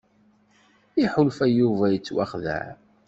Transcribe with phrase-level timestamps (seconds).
[1.03, 2.65] Iḥulfa Yuba yettwaxdeɛ.